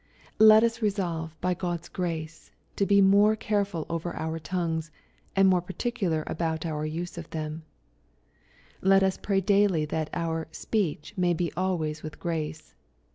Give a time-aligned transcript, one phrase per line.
[0.39, 4.89] Let us resolve, by God's gra3e, to be more carefol over onr tongaes,
[5.35, 7.61] and more particnlar about our use of them*
[8.81, 12.73] Let US pray daily that our "Speech may be always with grace."